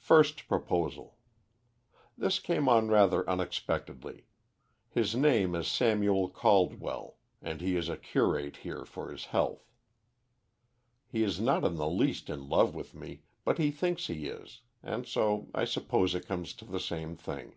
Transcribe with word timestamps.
"First 0.00 0.48
proposal 0.48 1.18
This 2.16 2.40
came 2.40 2.68
on 2.68 2.88
rather 2.88 3.24
unexpectedly. 3.30 4.24
His 4.90 5.14
name 5.14 5.54
is 5.54 5.68
Samuel 5.68 6.28
Caldwell, 6.28 7.14
and 7.40 7.60
he 7.60 7.76
is 7.76 7.88
a 7.88 7.96
curate 7.96 8.56
here 8.56 8.84
for 8.84 9.08
his 9.08 9.26
health. 9.26 9.70
He 11.06 11.22
is 11.22 11.40
not 11.40 11.62
in 11.64 11.76
the 11.76 11.88
least 11.88 12.28
in 12.28 12.48
love 12.48 12.74
with 12.74 12.92
me, 12.92 13.22
but 13.44 13.58
he 13.58 13.70
thinks 13.70 14.08
he 14.08 14.26
is, 14.26 14.62
and 14.82 15.06
so, 15.06 15.48
I 15.54 15.64
suppose, 15.64 16.12
it 16.12 16.26
comes 16.26 16.54
to 16.54 16.64
the 16.64 16.80
same 16.80 17.14
thing. 17.14 17.54